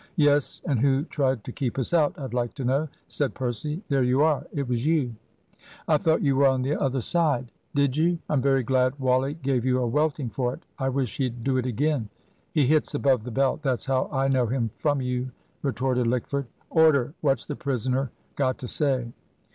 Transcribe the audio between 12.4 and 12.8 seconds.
"He